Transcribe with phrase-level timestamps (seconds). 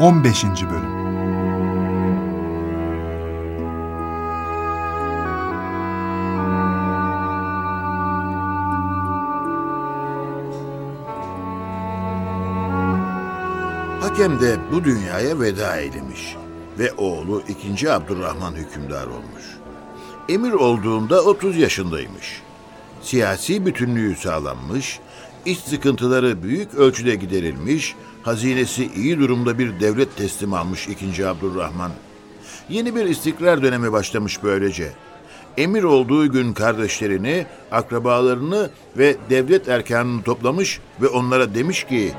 [0.00, 0.44] 15.
[0.44, 1.04] Bölüm
[14.00, 16.36] Hakem de bu dünyaya veda eylemiş
[16.78, 17.92] ve oğlu 2.
[17.92, 19.58] Abdurrahman hükümdar olmuş.
[20.28, 22.42] Emir olduğunda 30 yaşındaymış.
[23.02, 25.00] Siyasi bütünlüğü sağlanmış,
[25.46, 31.26] iç sıkıntıları büyük ölçüde giderilmiş, hazinesi iyi durumda bir devlet teslim almış 2.
[31.26, 31.90] Abdurrahman.
[32.68, 34.92] Yeni bir istikrar dönemi başlamış böylece.
[35.56, 42.12] Emir olduğu gün kardeşlerini, akrabalarını ve devlet erkanını toplamış ve onlara demiş ki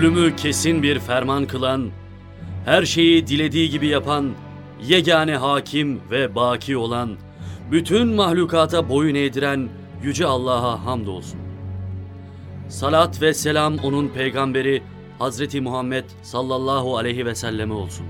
[0.00, 1.90] Ölümü kesin bir ferman kılan,
[2.64, 4.30] her şeyi dilediği gibi yapan,
[4.82, 7.16] yegane hakim ve baki olan,
[7.70, 9.68] bütün mahlukata boyun eğdiren
[10.02, 11.40] Yüce Allah'a hamdolsun.
[12.68, 14.82] Salat ve selam onun peygamberi
[15.18, 18.06] Hazreti Muhammed sallallahu aleyhi ve selleme olsun.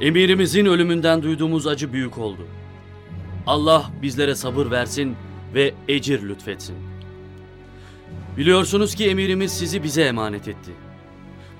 [0.00, 2.46] Emirimizin ölümünden duyduğumuz acı büyük oldu.
[3.46, 5.16] Allah bizlere sabır versin
[5.54, 6.89] ve ecir lütfetsin.
[8.40, 10.70] Biliyorsunuz ki emirimiz sizi bize emanet etti.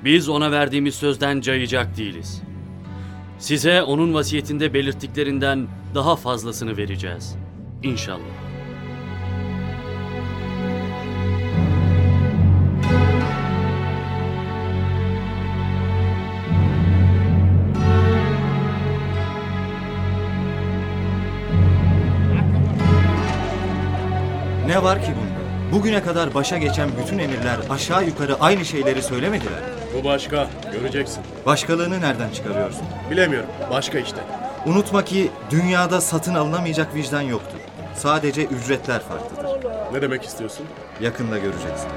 [0.05, 2.43] Biz ona verdiğimiz sözden cayacak değiliz.
[3.39, 7.37] Size onun vasiyetinde belirttiklerinden daha fazlasını vereceğiz.
[7.83, 8.21] İnşallah.
[24.67, 25.30] Ne var ki bunda?
[25.73, 29.61] Bugüne kadar başa geçen bütün emirler aşağı yukarı aynı şeyleri söylemediler.
[29.95, 30.47] Bu başka.
[30.73, 31.23] Göreceksin.
[31.47, 32.83] Başkalığını nereden çıkarıyorsun?
[33.11, 33.49] Bilemiyorum.
[33.71, 34.17] Başka işte.
[34.67, 37.59] Unutma ki dünyada satın alınamayacak vicdan yoktur.
[37.95, 39.71] Sadece ücretler farklıdır.
[39.93, 40.67] Ne demek istiyorsun?
[41.01, 41.89] Yakında göreceksin.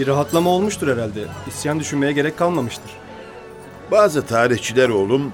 [0.00, 1.20] Bir rahatlama olmuştur herhalde.
[1.46, 2.90] İsyan düşünmeye gerek kalmamıştır.
[3.90, 5.32] Bazı tarihçiler oğlum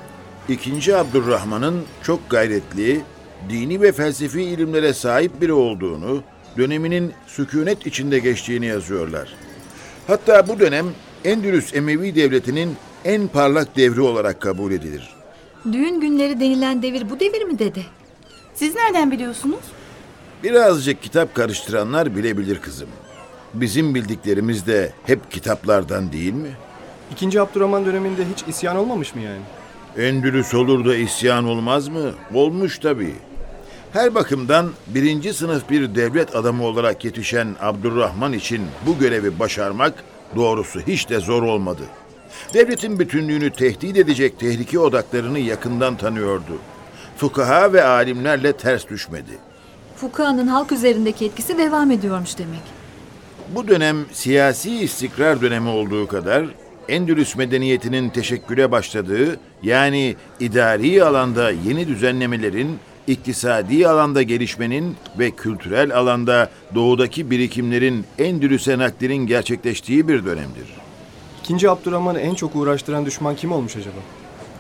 [0.49, 0.97] 2.
[0.97, 3.01] Abdurrahman'ın çok gayretli,
[3.49, 6.23] dini ve felsefi ilimlere sahip biri olduğunu,
[6.59, 9.35] döneminin sükunet içinde geçtiğini yazıyorlar.
[10.07, 10.87] Hatta bu dönem
[11.25, 15.15] Endülüs Emevi Devleti'nin en parlak devri olarak kabul edilir.
[15.73, 17.83] Düğün günleri denilen devir bu devir mi dede?
[18.55, 19.65] Siz nereden biliyorsunuz?
[20.43, 22.89] Birazcık kitap karıştıranlar bilebilir kızım.
[23.61, 26.51] Bizim bildiklerimiz de hep kitaplardan değil mi?
[27.13, 29.41] İkinci Abdurrahman döneminde hiç isyan olmamış mı yani?
[30.09, 32.11] Endülüs olur da isyan olmaz mı?
[32.35, 33.15] Olmuş tabii.
[33.93, 39.95] Her bakımdan birinci sınıf bir devlet adamı olarak yetişen Abdurrahman için bu görevi başarmak
[40.37, 41.83] doğrusu hiç de zor olmadı.
[42.55, 46.59] Devletin bütünlüğünü tehdit edecek tehlike odaklarını yakından tanıyordu.
[47.17, 49.39] Fukaha ve alimlerle ters düşmedi.
[49.97, 52.76] Fuka'nın halk üzerindeki etkisi devam ediyormuş demek.
[53.55, 56.47] Bu dönem siyasi istikrar dönemi olduğu kadar
[56.89, 66.51] Endülüs medeniyetinin teşekküle başladığı yani idari alanda yeni düzenlemelerin, iktisadi alanda gelişmenin ve kültürel alanda
[66.75, 70.67] doğudaki birikimlerin Endülüs'e naklinin gerçekleştiği bir dönemdir.
[71.43, 73.99] İkinci Abdurrahman'ı en çok uğraştıran düşman kim olmuş acaba?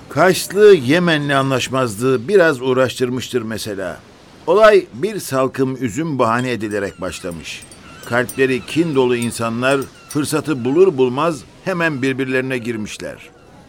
[0.08, 3.98] Kaşlı Yemenli anlaşmazlığı biraz uğraştırmıştır mesela.
[4.46, 7.62] Olay bir salkım üzüm bahane edilerek başlamış.
[8.06, 13.16] Kalpleri kin dolu insanlar fırsatı bulur bulmaz hemen birbirlerine girmişler.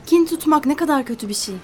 [0.05, 1.55] Kin tutmak ne kadar kötü bir şey.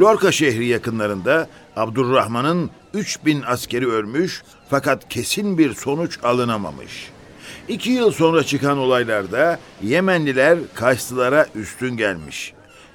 [0.00, 7.10] Lorca şehri yakınlarında Abdurrahman'ın 3000 askeri ölmüş fakat kesin bir sonuç alınamamış.
[7.68, 12.52] İki yıl sonra çıkan olaylarda Yemenliler Kayslılara üstün gelmiş.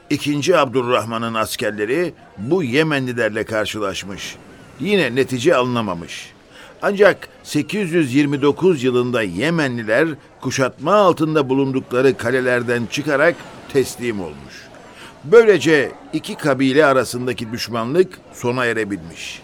[0.10, 4.36] İkinci Abdurrahman'ın askerleri bu Yemenlilerle karşılaşmış.
[4.80, 6.37] Yine netice alınamamış.
[6.82, 10.08] Ancak 829 yılında Yemenliler
[10.42, 13.36] kuşatma altında bulundukları kalelerden çıkarak
[13.74, 14.68] teslim olmuş.
[15.24, 19.42] Böylece iki kabile arasındaki düşmanlık sona erebilmiş.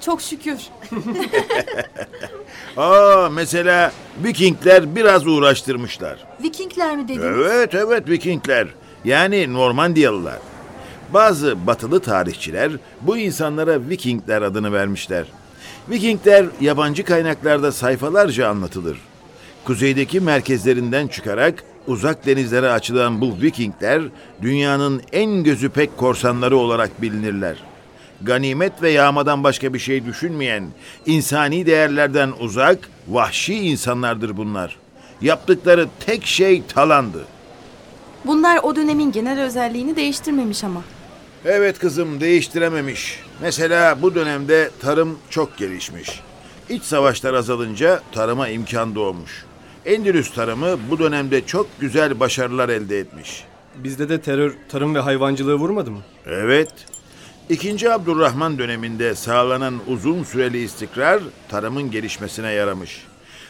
[0.00, 0.58] Çok şükür.
[2.76, 3.92] Aa mesela
[4.24, 6.18] Vikingler biraz uğraştırmışlar.
[6.42, 7.24] Vikingler mi dediniz?
[7.24, 8.68] Evet evet Vikingler.
[9.04, 10.38] Yani Normandiyalılar.
[11.12, 15.24] Bazı batılı tarihçiler bu insanlara Vikingler adını vermişler.
[15.90, 18.98] Vikingler yabancı kaynaklarda sayfalarca anlatılır.
[19.64, 24.02] Kuzeydeki merkezlerinden çıkarak Uzak denizlere açılan bu Vikingler
[24.42, 27.56] dünyanın en gözü pek korsanları olarak bilinirler.
[28.22, 30.64] Ganimet ve yağmadan başka bir şey düşünmeyen,
[31.06, 34.76] insani değerlerden uzak, vahşi insanlardır bunlar.
[35.20, 37.24] Yaptıkları tek şey talandı.
[38.24, 40.82] Bunlar o dönemin genel özelliğini değiştirmemiş ama.
[41.46, 43.20] Evet kızım değiştirememiş.
[43.42, 46.20] Mesela bu dönemde tarım çok gelişmiş.
[46.68, 49.44] İç savaşlar azalınca tarıma imkan doğmuş.
[49.86, 53.44] Endülüs tarımı bu dönemde çok güzel başarılar elde etmiş.
[53.76, 56.00] Bizde de terör, tarım ve hayvancılığı vurmadı mı?
[56.26, 56.72] Evet.
[57.48, 63.02] İkinci Abdurrahman döneminde sağlanan uzun süreli istikrar tarımın gelişmesine yaramış.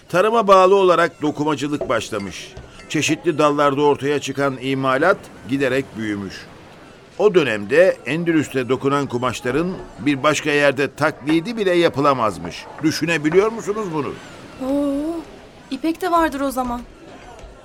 [0.09, 2.53] Tarıma bağlı olarak dokumacılık başlamış.
[2.89, 5.19] Çeşitli dallarda ortaya çıkan imalat
[5.49, 6.35] giderek büyümüş.
[7.19, 12.65] O dönemde Endülüs'te dokunan kumaşların bir başka yerde taklidi bile yapılamazmış.
[12.83, 14.13] Düşünebiliyor musunuz bunu?
[14.71, 15.21] Oo,
[15.71, 16.81] İpek de vardır o zaman.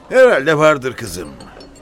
[0.10, 1.30] Herhalde vardır kızım.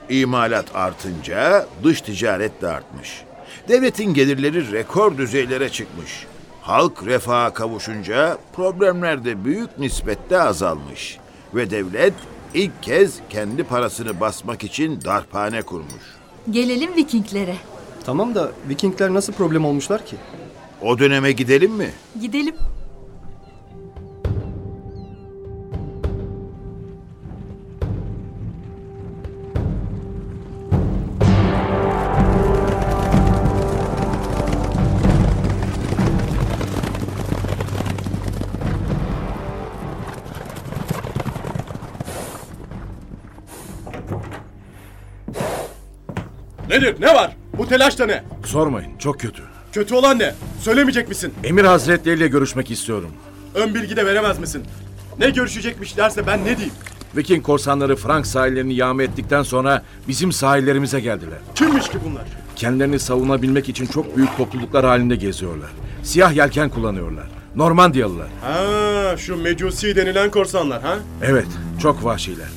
[0.10, 3.24] İmalat artınca dış ticaret de artmış.
[3.68, 6.26] Devletin gelirleri rekor düzeylere çıkmış.
[6.62, 11.18] Halk refaha kavuşunca problemler de büyük nispette azalmış.
[11.56, 12.14] Ve devlet
[12.54, 16.17] ilk kez kendi parasını basmak için darphane kurmuş.
[16.52, 17.56] Gelelim Vikinglere.
[18.06, 20.16] Tamam da Vikingler nasıl problem olmuşlar ki?
[20.82, 21.92] O döneme gidelim mi?
[22.22, 22.56] Gidelim.
[46.70, 46.96] Nedir?
[47.00, 47.36] Ne var?
[47.58, 48.24] Bu telaş da ne?
[48.46, 49.42] Sormayın, çok kötü.
[49.72, 50.34] Kötü olan ne?
[50.62, 51.34] Söylemeyecek misin?
[51.44, 53.10] Emir Hazretleriyle görüşmek istiyorum.
[53.56, 54.64] Ön bilgi de veremez misin?
[55.20, 56.74] Ne görüşecekmişlerse ben ne diyeyim?
[57.18, 61.38] Viking korsanları Frank sahillerini yağma ettikten sonra bizim sahillerimize geldiler.
[61.56, 62.24] Kimmiş ki bunlar?
[62.56, 65.70] Kendilerini savunabilmek için çok büyük topluluklar halinde geziyorlar.
[66.04, 67.26] Siyah yelken kullanıyorlar.
[67.56, 68.28] Normandiyalılar.
[68.42, 70.96] Ha, şu Mecusi denilen korsanlar ha?
[71.22, 71.48] Evet,
[71.82, 72.48] çok vahşiler.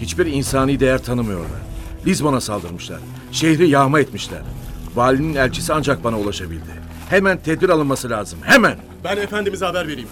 [0.00, 1.67] Hiçbir insani değer tanımıyorlar.
[2.06, 3.00] Lizbon'a saldırmışlar.
[3.32, 4.42] Şehri yağma etmişler.
[4.94, 6.70] Valinin elçisi ancak bana ulaşabildi.
[7.10, 8.38] Hemen tedbir alınması lazım.
[8.42, 8.76] Hemen.
[9.04, 10.08] Ben efendimize haber vereyim.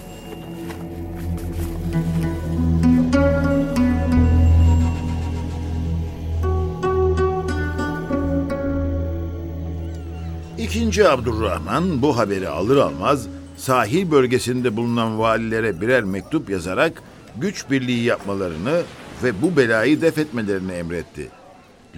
[10.57, 17.03] İkinci Abdurrahman bu haberi alır almaz sahil bölgesinde bulunan valilere birer mektup yazarak
[17.37, 18.81] güç birliği yapmalarını
[19.23, 21.29] ve bu belayı def etmelerini emretti.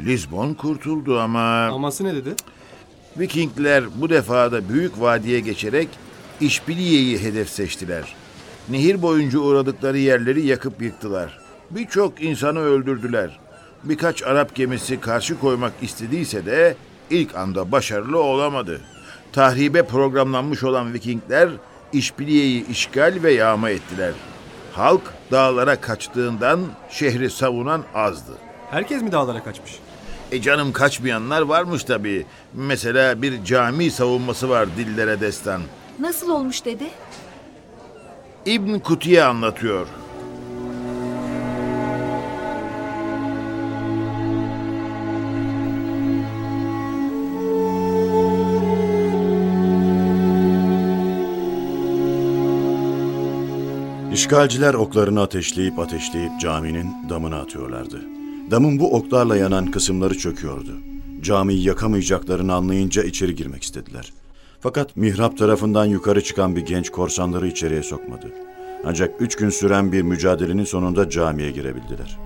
[0.05, 2.35] Lizbon kurtuldu ama Aması ne dedi?
[3.17, 5.87] Vikingler bu defa da büyük vadiye geçerek
[6.41, 8.15] İşbiliye'yi hedef seçtiler.
[8.69, 11.39] Nehir boyunca uğradıkları yerleri yakıp yıktılar.
[11.71, 13.39] Birçok insanı öldürdüler.
[13.83, 16.75] Birkaç Arap gemisi karşı koymak istediyse de
[17.09, 18.81] ilk anda başarılı olamadı.
[19.33, 21.49] Tahribe programlanmış olan Vikingler
[21.93, 24.13] İşbiliye'yi işgal ve yağma ettiler.
[24.73, 25.01] Halk
[25.31, 26.59] dağlara kaçtığından
[26.89, 28.31] şehri savunan azdı.
[28.71, 29.79] Herkes mi dağlara kaçmış?
[30.31, 32.25] E canım kaçmayanlar varmış tabii.
[32.53, 35.61] Mesela bir cami savunması var dillere destan.
[35.99, 36.83] Nasıl olmuş dedi?
[38.45, 39.87] İbn Kutiye anlatıyor.
[54.13, 58.18] İşgalciler oklarını ateşleyip ateşleyip caminin damına atıyorlardı.
[58.51, 60.71] Damın bu oklarla yanan kısımları çöküyordu.
[61.21, 64.13] Camiyi yakamayacaklarını anlayınca içeri girmek istediler.
[64.59, 68.31] Fakat mihrap tarafından yukarı çıkan bir genç korsanları içeriye sokmadı.
[68.85, 72.17] Ancak üç gün süren bir mücadelenin sonunda camiye girebildiler.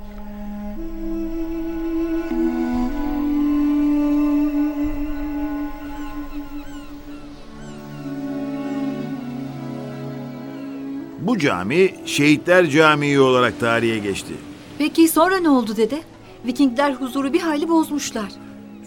[11.19, 14.33] Bu cami Şehitler Camii olarak tarihe geçti.
[14.77, 16.12] Peki sonra ne oldu dede?
[16.45, 18.31] Vikingler huzuru bir hayli bozmuşlar.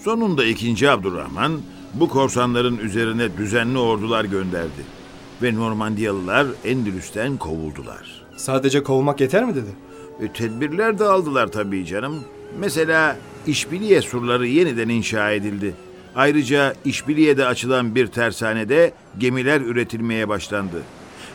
[0.04, 0.90] Sonunda 2.
[0.90, 1.52] Abdurrahman
[1.94, 4.96] bu korsanların üzerine düzenli ordular gönderdi.
[5.42, 8.24] Ve Normandiyalılar Endülüs'ten kovuldular.
[8.36, 9.70] Sadece kovmak yeter mi dedi?
[10.20, 12.24] E, tedbirler de aldılar tabii canım.
[12.58, 15.74] Mesela İşbiliye surları yeniden inşa edildi.
[16.16, 20.82] Ayrıca İşbiliye'de açılan bir tersanede gemiler üretilmeye başlandı.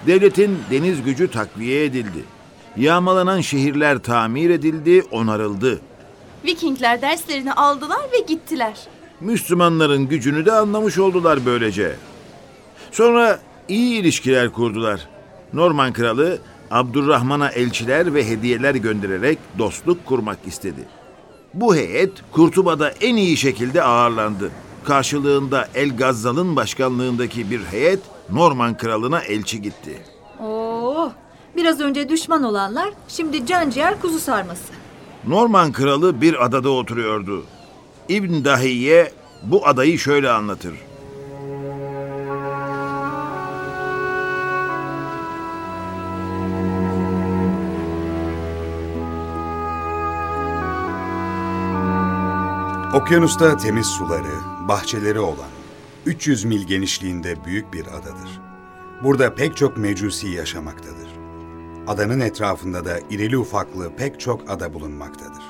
[0.07, 2.23] Devletin deniz gücü takviye edildi.
[2.77, 5.79] Yağmalanan şehirler tamir edildi, onarıldı.
[6.45, 8.73] Vikingler derslerini aldılar ve gittiler.
[9.21, 11.95] Müslümanların gücünü de anlamış oldular böylece.
[12.91, 15.07] Sonra iyi ilişkiler kurdular.
[15.53, 16.39] Norman kralı
[16.71, 20.87] Abdurrahman'a elçiler ve hediyeler göndererek dostluk kurmak istedi.
[21.53, 24.51] Bu heyet Kurtuba'da en iyi şekilde ağırlandı.
[24.83, 30.01] Karşılığında El Gazzal'ın başkanlığındaki bir heyet Norman kralına elçi gitti.
[30.43, 31.11] Oo,
[31.55, 34.80] biraz önce düşman olanlar şimdi can ciğer kuzu sarması.
[35.27, 37.43] Norman kralı bir adada oturuyordu.
[38.09, 39.11] İbn Dahiye
[39.43, 40.73] bu adayı şöyle anlatır.
[52.93, 54.33] Okyanusta temiz suları,
[54.67, 55.49] bahçeleri olan,
[56.05, 58.41] 300 mil genişliğinde büyük bir adadır.
[59.03, 61.10] Burada pek çok mecusi yaşamaktadır.
[61.91, 65.43] Adanın etrafında da irili ufaklı pek çok ada bulunmaktadır.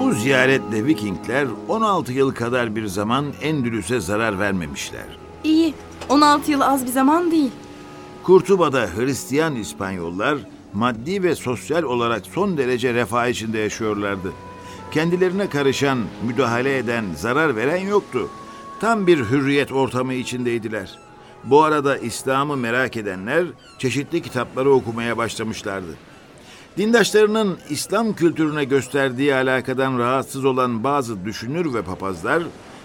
[0.00, 5.18] Bu ziyaretle Vikingler 16 yıl kadar bir zaman Endülüs'e zarar vermemişler.
[5.44, 5.74] İyi.
[6.08, 7.50] 16 yıl az bir zaman değil.
[8.22, 10.38] Kurtuba'da Hristiyan İspanyollar
[10.72, 14.32] maddi ve sosyal olarak son derece refah içinde yaşıyorlardı.
[14.92, 18.28] Kendilerine karışan, müdahale eden, zarar veren yoktu.
[18.80, 20.98] Tam bir hürriyet ortamı içindeydiler.
[21.44, 23.44] Bu arada İslam'ı merak edenler
[23.78, 25.94] çeşitli kitapları okumaya başlamışlardı.
[26.76, 32.42] Dindaşlarının İslam kültürüne gösterdiği alakadan rahatsız olan bazı düşünür ve papazlar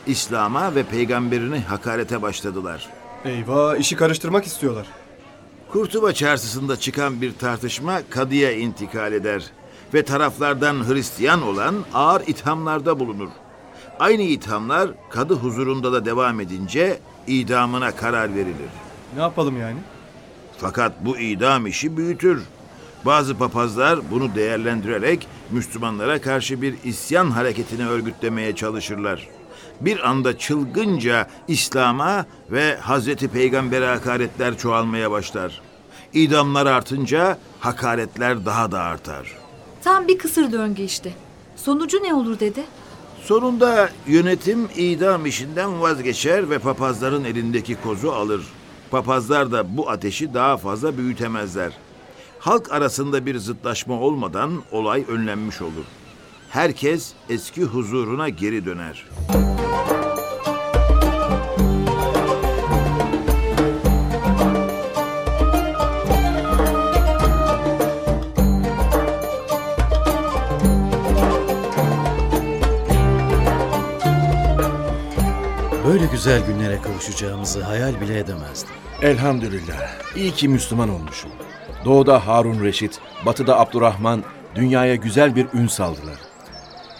[0.07, 2.89] İslam'a ve peygamberine hakarete başladılar.
[3.25, 4.87] Eyvah işi karıştırmak istiyorlar.
[5.71, 9.51] Kurtuba çarşısında çıkan bir tartışma kadıya intikal eder
[9.93, 13.29] ve taraflardan Hristiyan olan ağır ithamlarda bulunur.
[13.99, 18.69] Aynı ithamlar kadı huzurunda da devam edince idamına karar verilir.
[19.15, 19.77] Ne yapalım yani?
[20.57, 22.43] Fakat bu idam işi büyütür.
[23.05, 29.27] Bazı papazlar bunu değerlendirerek Müslümanlara karşı bir isyan hareketini örgütlemeye çalışırlar.
[29.81, 35.61] Bir anda çılgınca İslam'a ve Hazreti Peygamber'e hakaretler çoğalmaya başlar.
[36.13, 39.46] İdamlar artınca hakaretler daha da artar.
[39.87, 41.13] Tam bir kısır döngü işte.
[41.55, 42.63] Sonucu ne olur dedi?
[43.21, 48.41] Sonunda yönetim idam işinden vazgeçer ve papazların elindeki kozu alır.
[48.91, 51.73] Papazlar da bu ateşi daha fazla büyütemezler.
[52.39, 55.85] Halk arasında bir zıtlaşma olmadan olay önlenmiş olur.
[56.49, 59.05] Herkes eski huzuruna geri döner.
[75.97, 78.69] Böyle güzel günlere kavuşacağımızı hayal bile edemezdim.
[79.01, 80.15] Elhamdülillah.
[80.15, 81.31] İyi ki Müslüman olmuşum.
[81.85, 84.23] Doğuda Harun Reşit, batıda Abdurrahman
[84.55, 86.19] dünyaya güzel bir ün saldılar.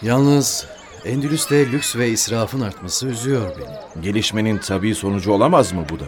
[0.02, 0.66] Yalnız
[1.04, 4.02] Endülüs'te lüks ve israfın artması üzüyor beni.
[4.02, 6.06] Gelişmenin tabii sonucu olamaz mı bu da?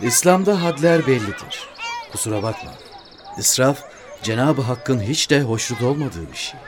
[0.00, 1.68] İslam'da hadler bellidir.
[2.12, 2.70] Kusura bakma.
[3.38, 3.78] İsraf,
[4.22, 6.60] Cenab-ı Hakk'ın hiç de hoşnut olmadığı bir şey.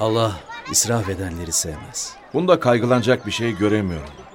[0.00, 0.32] Allah
[0.70, 2.12] israf edenleri sevmez.
[2.34, 4.25] Bunda kaygılanacak bir şey göremiyorum.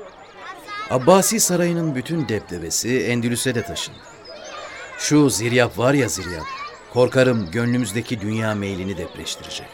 [0.92, 3.98] Abbasi sarayının bütün deptebesi Endülüs'e de taşındı.
[4.98, 6.46] Şu ziryap var ya ziryap,
[6.94, 9.68] korkarım gönlümüzdeki dünya meylini depreştirecek.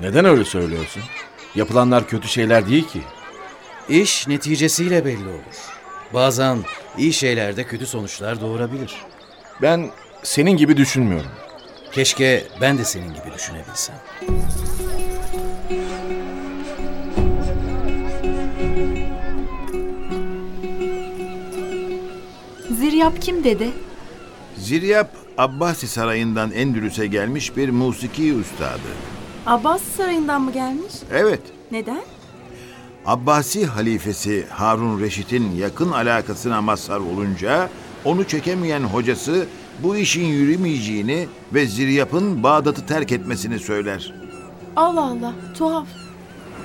[0.00, 1.02] Neden öyle söylüyorsun?
[1.54, 3.00] Yapılanlar kötü şeyler değil ki.
[3.88, 5.56] İş neticesiyle belli olur.
[6.14, 6.58] Bazen
[6.98, 8.94] iyi şeylerde kötü sonuçlar doğurabilir.
[9.62, 9.90] Ben
[10.22, 11.30] senin gibi düşünmüyorum.
[11.92, 13.96] Keşke ben de senin gibi düşünebilsem.
[22.86, 23.70] Ziryap kim dedi?
[24.56, 28.88] Ziryap, Abbasi sarayından Endülüs'e gelmiş bir musiki üstadı.
[29.46, 30.92] Abbas Sarayı'ndan mı gelmiş?
[31.12, 31.40] Evet,
[31.72, 32.00] Neden?
[33.06, 37.70] Abbasi halifesi Harun Reşit'in yakın alakasına mazhar olunca
[38.04, 39.46] onu çekemeyen hocası
[39.82, 44.12] bu işin yürümeyeceğini ve Ziryap'ın Bağdat'ı terk etmesini söyler.
[44.76, 45.34] Allah Allah.
[45.58, 45.86] Tuhaf.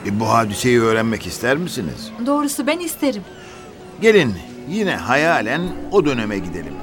[0.05, 2.11] E, bu hadiseyi öğrenmek ister misiniz?
[2.25, 3.23] Doğrusu ben isterim.
[4.01, 4.33] Gelin
[4.71, 5.61] yine hayalen
[5.91, 6.73] o döneme gidelim.